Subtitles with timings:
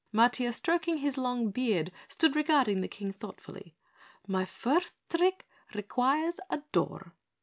[0.11, 3.75] Matiah stroking his long beard stood regarding the King thoughtfully.
[4.25, 7.13] "My first trick requires a door."